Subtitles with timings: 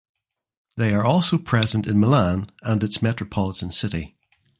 [0.77, 4.17] They are also present in Milan and its metropolitan city.